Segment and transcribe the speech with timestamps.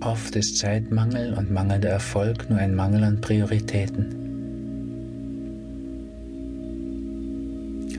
[0.00, 4.16] Oft ist Zeitmangel und mangelnder Erfolg nur ein Mangel an Prioritäten.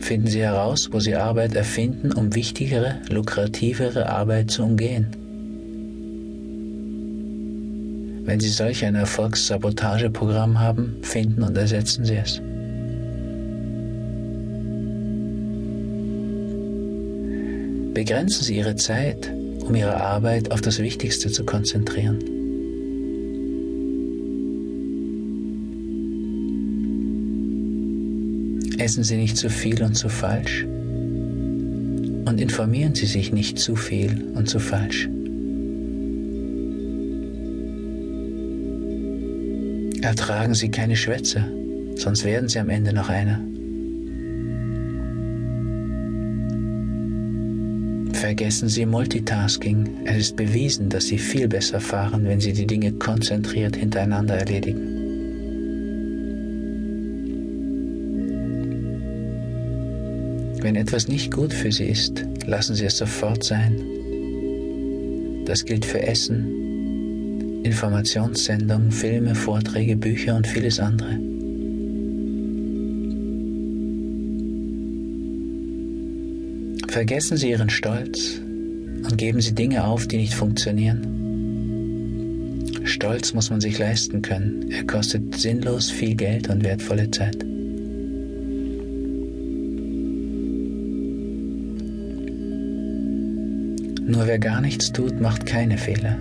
[0.01, 5.07] Finden Sie heraus, wo Sie Arbeit erfinden, um wichtigere, lukrativere Arbeit zu umgehen.
[8.25, 12.41] Wenn Sie solch ein Erfolgssabotageprogramm haben, finden und ersetzen Sie es.
[17.93, 19.31] Begrenzen Sie Ihre Zeit,
[19.71, 22.19] um Ihre Arbeit auf das Wichtigste zu konzentrieren.
[28.77, 30.65] Essen Sie nicht zu viel und zu falsch
[32.25, 35.07] und informieren Sie sich nicht zu viel und zu falsch.
[40.01, 41.45] Ertragen Sie keine Schwätze,
[41.95, 43.39] sonst werden Sie am Ende noch einer.
[48.21, 50.05] Vergessen Sie Multitasking.
[50.05, 54.79] Es ist bewiesen, dass Sie viel besser fahren, wenn Sie die Dinge konzentriert hintereinander erledigen.
[60.61, 63.81] Wenn etwas nicht gut für Sie ist, lassen Sie es sofort sein.
[65.47, 71.30] Das gilt für Essen, Informationssendungen, Filme, Vorträge, Bücher und vieles andere.
[76.91, 81.07] Vergessen Sie Ihren Stolz und geben Sie Dinge auf, die nicht funktionieren.
[82.83, 84.69] Stolz muss man sich leisten können.
[84.69, 87.45] Er kostet sinnlos viel Geld und wertvolle Zeit.
[94.05, 96.17] Nur wer gar nichts tut, macht keine Fehler.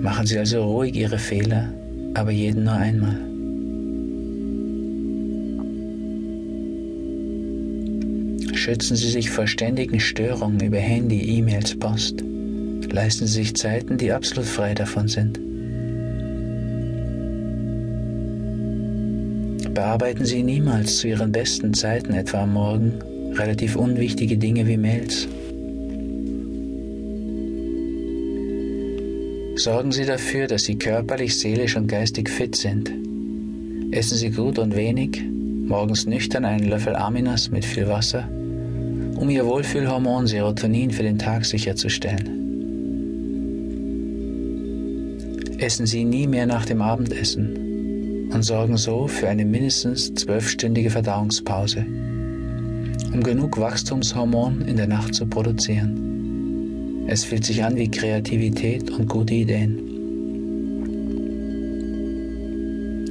[0.00, 1.72] Machen Sie also ruhig Ihre Fehler,
[2.14, 3.27] aber jeden nur einmal.
[8.68, 12.22] Schützen Sie sich vor ständigen Störungen über Handy, E-Mails, Post.
[12.92, 15.40] Leisten Sie sich Zeiten, die absolut frei davon sind.
[19.72, 22.92] Bearbeiten Sie niemals zu Ihren besten Zeiten, etwa am Morgen,
[23.36, 25.26] relativ unwichtige Dinge wie Mails.
[29.56, 32.92] Sorgen Sie dafür, dass Sie körperlich, seelisch und geistig fit sind.
[33.92, 35.22] Essen Sie gut und wenig,
[35.64, 38.28] morgens nüchtern einen Löffel Aminos mit viel Wasser
[39.18, 42.46] um ihr Wohlfühlhormon Serotonin für den Tag sicherzustellen.
[45.58, 51.84] Essen Sie nie mehr nach dem Abendessen und sorgen so für eine mindestens zwölfstündige Verdauungspause,
[53.12, 57.06] um genug Wachstumshormon in der Nacht zu produzieren.
[57.08, 59.82] Es fühlt sich an wie Kreativität und gute Ideen.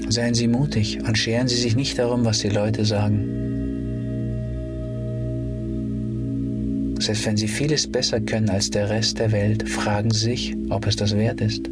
[0.08, 3.57] Seien Sie mutig und scheren Sie sich nicht darum, was die Leute sagen.
[7.00, 10.88] Selbst wenn Sie vieles besser können als der Rest der Welt, fragen Sie sich, ob
[10.88, 11.70] es das wert ist.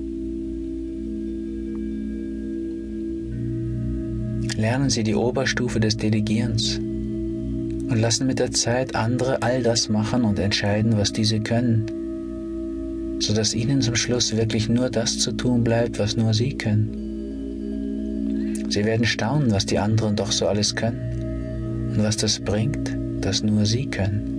[4.58, 10.24] Lernen Sie die Oberstufe des Delegierens und lassen mit der Zeit andere all das machen
[10.24, 11.86] und entscheiden, was diese können,
[13.20, 17.02] sodass Ihnen zum Schluss wirklich nur das zu tun bleibt, was nur Sie können.
[18.70, 23.44] Sie werden staunen, was die anderen doch so alles können und was das bringt, das
[23.44, 24.35] nur Sie können.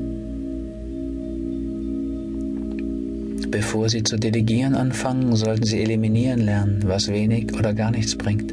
[3.51, 8.53] Bevor Sie zu delegieren anfangen, sollten Sie eliminieren lernen, was wenig oder gar nichts bringt.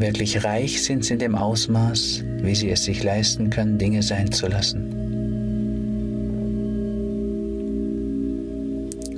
[0.00, 4.32] Wirklich reich sind Sie in dem Ausmaß, wie Sie es sich leisten können, Dinge sein
[4.32, 4.90] zu lassen.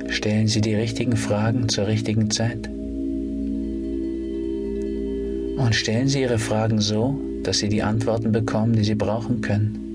[0.09, 2.69] Stellen Sie die richtigen Fragen zur richtigen Zeit.
[5.57, 9.86] Und stellen Sie Ihre Fragen so, dass Sie die Antworten bekommen, die Sie brauchen können.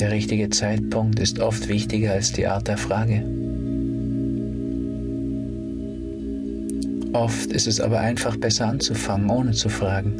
[0.00, 3.22] Der richtige Zeitpunkt ist oft wichtiger als die Art der Frage.
[7.12, 10.14] Oft ist es aber einfach besser anzufangen, ohne zu fragen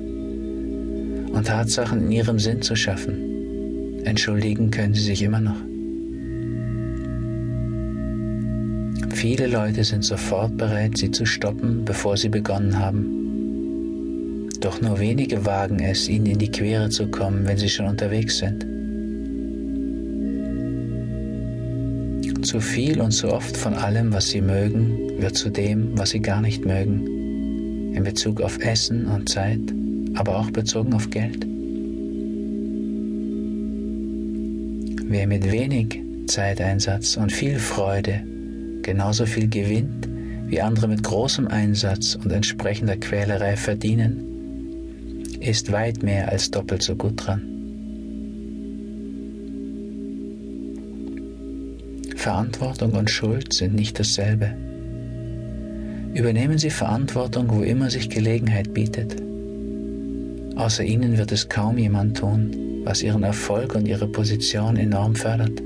[1.33, 4.05] und Tatsachen in ihrem Sinn zu schaffen.
[4.05, 5.57] Entschuldigen können sie sich immer noch.
[9.15, 14.51] Viele Leute sind sofort bereit, sie zu stoppen, bevor sie begonnen haben.
[14.61, 18.37] Doch nur wenige wagen es, ihnen in die Quere zu kommen, wenn sie schon unterwegs
[18.37, 18.80] sind.
[22.43, 26.21] Zu viel und zu oft von allem, was sie mögen, wird zu dem, was sie
[26.21, 29.61] gar nicht mögen, in Bezug auf Essen und Zeit,
[30.15, 31.47] aber auch bezogen auf Geld.
[35.09, 38.23] Wer mit wenig Zeiteinsatz und viel Freude
[38.83, 40.09] genauso viel gewinnt,
[40.47, 44.25] wie andere mit großem Einsatz und entsprechender Quälerei verdienen,
[45.41, 47.60] ist weit mehr als doppelt so gut dran.
[52.21, 54.55] Verantwortung und Schuld sind nicht dasselbe.
[56.13, 59.17] Übernehmen Sie Verantwortung, wo immer sich Gelegenheit bietet.
[60.55, 65.63] Außer Ihnen wird es kaum jemand tun, was Ihren Erfolg und Ihre Position enorm fördert.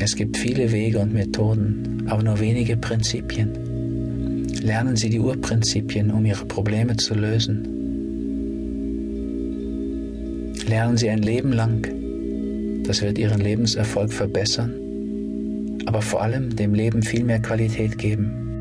[0.00, 4.46] Es gibt viele Wege und Methoden, aber nur wenige Prinzipien.
[4.62, 7.68] Lernen Sie die Urprinzipien, um Ihre Probleme zu lösen.
[10.66, 12.03] Lernen Sie ein Leben lang.
[12.86, 14.74] Das wird Ihren Lebenserfolg verbessern
[15.86, 18.53] aber vor allem dem Leben viel mehr Qualität geben.